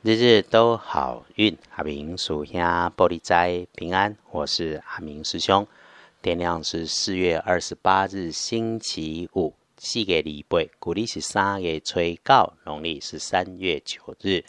[0.00, 4.16] 日日都好运，阿明属下玻璃斋平安。
[4.30, 5.66] 我是阿明师兄。
[6.22, 9.54] 天亮是四月二十八日，星期五。
[9.76, 14.44] 四月礼拜，古历是三月初九，农历是三月九日。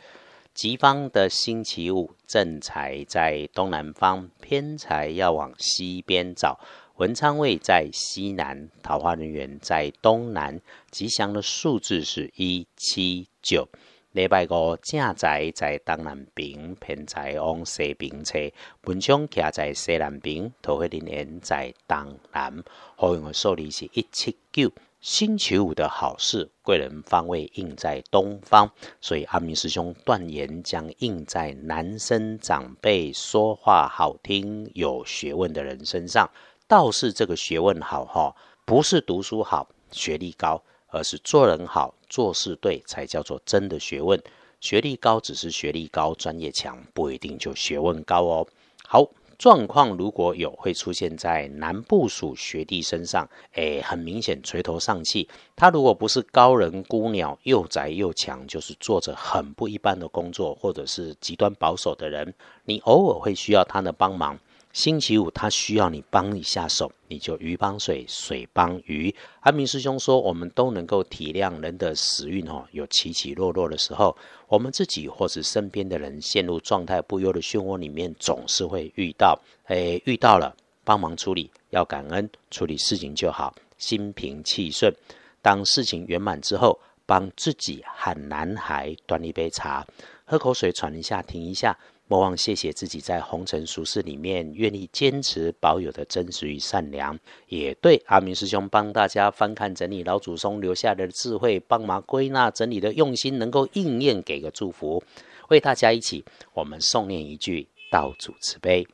[0.53, 6.59] 吉方的星期五，正财在东南方，偏财要往西边找。
[6.97, 10.61] 文昌位在西南，桃花人员在东南。
[10.91, 13.67] 吉祥的数字是一七九。
[14.13, 18.39] 礼拜五正在在东南边，偏在往西边车。
[18.85, 22.63] 文昌徛在西南边，桃花人缘在东南。
[22.95, 24.71] 好用的数字是一七九。
[24.99, 36.27] 星期五的好事，贵人方位印在东方，所以阿明师兄断言将印在男生长辈说话好听、有学问的人身上。
[36.67, 40.63] 倒是这个学问好哈，不是读书好、学历高。
[40.91, 44.21] 而是做人好、做事对，才叫做真的学问。
[44.59, 48.47] 学历高只是学历高、专业强，不一定就学问高哦。
[48.85, 55.29] 好，状况如果有会出现在男部属学弟身上，诶，很明显垂头丧气。
[55.55, 62.33] 他如果不是高人孤鸟，又宅又强，就是做着很不一般的工作，或者是极端保守的人，
[62.65, 64.37] 你偶尔会需要他的帮忙。
[64.71, 69.13] 星期五，他需要你帮一下手，你就鱼帮水，水帮鱼。
[69.39, 74.15] 安明师兄说，我们都能够体谅人的时运哦，有起起落落的时候，
[74.47, 79.39] 我们自己或是身边的人陷入状态不优的漩涡里面，总是会遇到。
[79.69, 84.93] 诶，遇到了，帮忙处理，要感恩，处理事情就好，心平气顺。
[85.41, 89.85] 当事情圆满之后，帮自己和男孩端一杯茶，
[90.25, 91.75] 喝口水，喘一下，停一下。
[92.11, 97.15] 莫忘谢谢自己在红尘俗世里面愿意坚持保有的真实与善良，
[97.49, 105.03] 也对阿明师兄帮大家翻看整理老祖宗留下的智慧，帮忙归纳整理的用心能够应验，给个祝福，
[105.49, 108.87] 为大家一起我们诵念一句道主慈悲，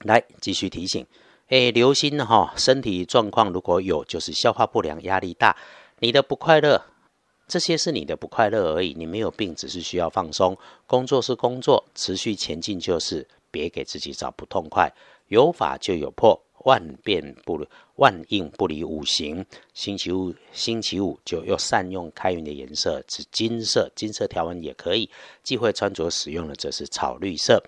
[0.00, 1.06] 来继续提醒，
[1.46, 5.56] 哎，留心哈，身体状况如果有就是消化不良、压力大，
[6.00, 6.86] 你的不快乐。
[7.48, 10.56] 这些是你的不快乐而已，你没有病，只是需要放松。
[10.86, 14.90] 工作是工作，持续前进就是，别给自己找不痛快。
[15.28, 17.66] 有法就有破，万变不
[17.96, 19.44] 万应不离五行。
[19.74, 25.10] 星期五，星期五就要善用开运的颜色，是金色，金色条纹也可以。
[25.42, 27.62] 忌讳穿着使用的则是草绿色。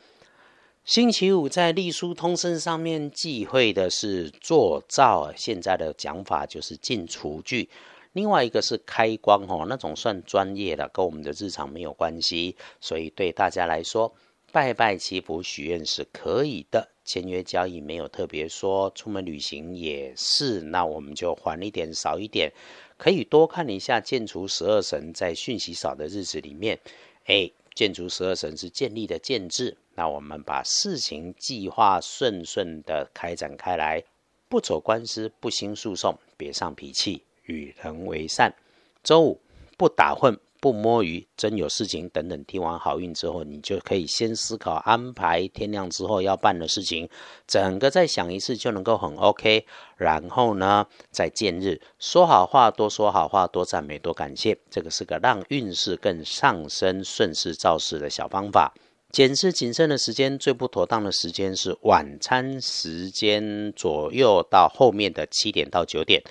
[0.85, 7.69] 星期五在隶书通身上面忌讳的是做灶，现在的讲法就是进厨具。
[8.15, 14.15] 另外一个是开光哦，那种算专业的，跟我们的日常没有关系，所以对大家来说，
[14.53, 16.89] 拜拜祈福许愿是可以的。
[17.05, 22.51] 签约交易没有特别说，出门旅行也是，那我们就还一点少一点，
[22.97, 26.79] 可以多看一下建除十二神在讯息少的日子里面，
[27.27, 34.03] 哎，建除十二神是建立的建制，那我们把事情计划顺顺的开展开来，
[34.49, 37.23] 不走官司，不兴诉讼，别上脾气。
[37.45, 38.55] 与人为善，
[39.03, 39.41] 周五
[39.77, 42.45] 不打混不摸鱼，真有事情等等。
[42.45, 47.07] 听完好运之后，你就可以先思考安排天亮之后要办的事情，
[47.47, 49.67] 整个再想一次就能够很 OK。
[49.99, 58.73] 然后呢，再见日说好话，多说好话，多赞美，多感谢，这个是个让运势更上升、顺势造势的小方法。
[59.11, 66.23] 检视谨慎的时间，最不妥当的时间是晚餐时间左右到后面的七点到九点。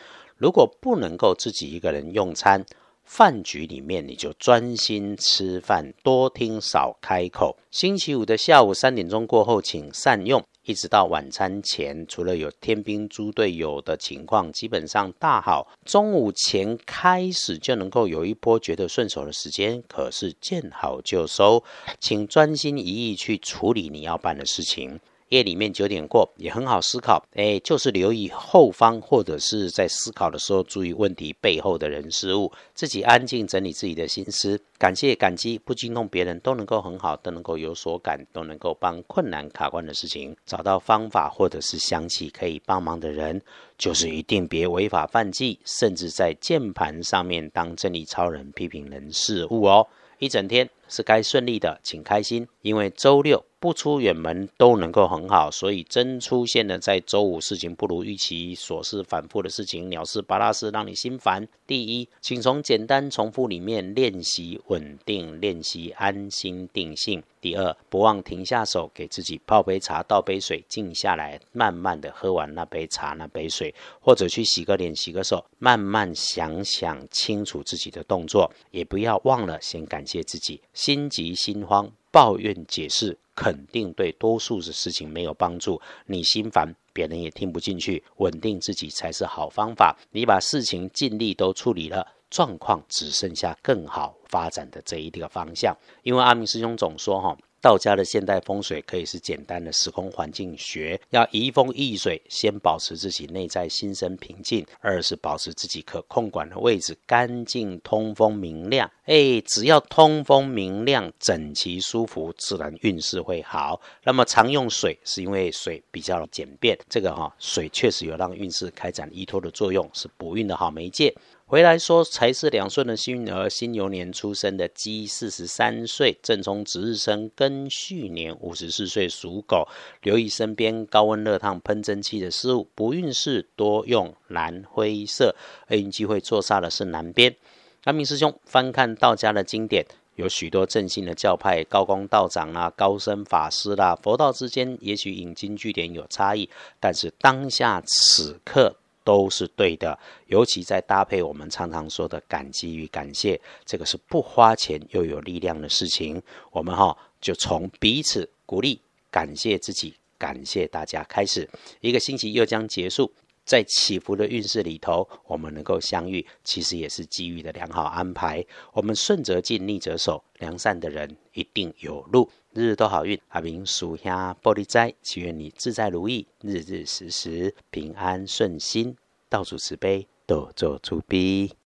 [0.44, 2.66] 如果不能够自己一个人用餐，
[3.06, 7.56] 饭局里面你就专心吃饭，多听少开口。
[7.72, 15.66] 星期五的下午三点钟过后，请善用，一直到晚餐前，除了有天兵猪队友的情况，基本上大好。
[15.86, 21.64] 中午前开始就能够有一波觉得顺手的时间，可是见好就收，
[22.02, 25.00] 请专心一意去处理你要办的事情。
[25.34, 43.42] 夜里面九点过也很好思考，哎，就是留意后方或者是在思考的时候，注意问题背后的人事物，自己安静整理自己的心思，感谢感激，不惊动别人，都能够很好，都能够有所感，都能够帮困难卡关的事情找到方法，或者是想起可以帮忙的人，
[43.78, 49.88] 就是一定别违法犯纪，甚至在键盘上面当正义超人批评人事物哦。
[50.20, 53.44] 一整天是该顺利的，请开心，因为周六。
[53.64, 61.48] 不出远门都能够很好，所以真出现了在周五事情不如预期、琐事反复的事情、鸟事巴拉事让你心烦。
[61.66, 67.24] 第一，请从简单重复里面练习稳定，练习安心定性。
[67.40, 80.60] 第二，不忘停下手，给自己泡杯茶，倒杯水，静下来，慢慢的喝完那杯茶、那杯水，或者去洗个脸、洗个手，慢慢想想清楚自己的动作，也不要忘了先感谢自己。
[80.74, 81.90] 心急心慌。
[82.14, 88.04] 抱怨解释肯定对多数的事情没有帮助，你心烦，别人也听不进去。
[88.18, 89.98] 稳定自己才是好方法。
[90.12, 95.76] 你把事情尽力都处理了，状况只剩下更好发展的这一个方向。
[96.04, 97.38] 因为阿明师兄总说哈。
[97.64, 108.92] 道家的现代风水可以是简单的时空环境学，要移风易水，先保持自己内在心生平静；二是保持自己可控管的位置干净、通风、明亮。
[109.06, 113.80] 哎，只要通风明亮、整齐舒服，自然运势会好。
[114.04, 121.16] 那么常用水，是因为水比较简便，这个哈水确实有让运势开展依托的作用，是补运的好媒介。
[121.46, 129.68] 回来说，才是两顺的幸运儿，新牛年出生的鸡，四十三岁，正冲值日生，庚戌年五十四岁属狗，
[130.02, 135.36] 留意身边高温热烫喷蒸汽的事物，不运势多用蓝灰色，
[135.70, 137.36] 厄运机会坐煞的是南边。
[137.84, 139.86] 阿明师兄翻看道家的经典，
[140.16, 146.50] 有许多正信的教派，高公道长啦，高僧法师啦，佛道之间也许引经据典有差异，
[146.80, 148.78] 但是当下此刻。
[149.04, 149.98] 都是对的，
[150.28, 156.22] 尤其在搭配我们常常说的感激与感谢，这个是不花钱又有力量的事情。
[156.52, 158.80] 我们哈就从彼此鼓励、
[159.12, 161.50] 感谢自己、感谢大家开始，
[161.82, 163.12] 一个星期又将结束。
[163.46, 168.46] 在起伏的运势里头，我们能够相遇，其实也是机遇的良好安排。
[168.74, 173.20] 我们顺则进，逆则守，良善的人一定有路，日日都好运。
[173.30, 178.96] 阿明属下玻璃斋，祈愿你自在如意，日日时时平安顺心，
[179.30, 181.54] 倒数慈悲，多做出逼。